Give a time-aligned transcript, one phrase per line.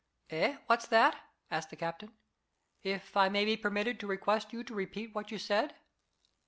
[0.31, 0.57] "Eh?
[0.65, 1.15] What's that?"
[1.51, 2.11] asked the captain,
[2.81, 5.75] "if I may be permitted to request you to repeat what you said."